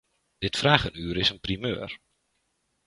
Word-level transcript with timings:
Dit 0.37 0.57
vragenuur 0.57 1.17
is 1.17 1.29
een 1.29 1.39
primeur. 1.39 1.97